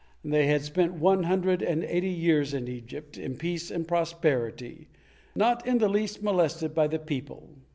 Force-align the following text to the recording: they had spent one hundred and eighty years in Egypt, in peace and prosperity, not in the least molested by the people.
they 0.25 0.47
had 0.47 0.63
spent 0.63 0.95
one 0.95 1.21
hundred 1.25 1.61
and 1.61 1.83
eighty 1.83 2.09
years 2.09 2.55
in 2.55 2.67
Egypt, 2.67 3.19
in 3.19 3.37
peace 3.37 3.69
and 3.69 3.87
prosperity, 3.87 4.87
not 5.35 5.67
in 5.67 5.77
the 5.77 5.87
least 5.87 6.23
molested 6.23 6.73
by 6.73 6.87
the 6.87 6.97
people. 6.97 7.47